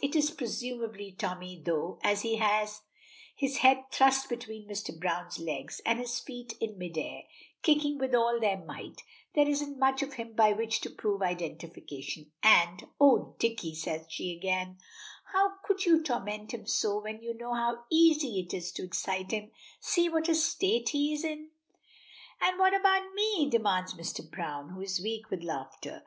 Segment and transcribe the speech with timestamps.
[0.00, 2.80] It is presumably Tommy, though, as he has
[3.36, 4.98] his head thrust between Mr.
[4.98, 7.24] Browne's legs, and his feet in mid air,
[7.60, 9.02] kicking with all their might,
[9.34, 12.32] there isn't much of him by which to prove identification.
[12.42, 14.78] And "Oh, Dicky," says, she again,
[15.34, 19.30] "how could you torment him so, when you know how easy it is to excite
[19.30, 19.50] him.
[19.78, 21.50] See what a state he is in!"
[22.40, 24.22] "And what about me?" demands Mr.
[24.26, 26.02] Browne, who is weak with laughter.